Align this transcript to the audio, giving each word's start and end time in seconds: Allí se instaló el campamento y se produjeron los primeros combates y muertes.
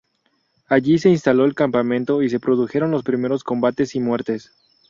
Allí 0.67 0.97
se 0.97 1.09
instaló 1.11 1.45
el 1.45 1.53
campamento 1.53 2.23
y 2.23 2.29
se 2.31 2.39
produjeron 2.39 2.89
los 2.89 3.03
primeros 3.03 3.43
combates 3.43 3.93
y 3.93 3.99
muertes. 3.99 4.51